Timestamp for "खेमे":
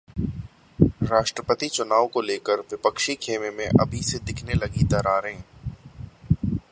3.15-3.49